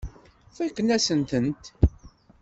Fakeɣ-asen-tent. 0.55 1.63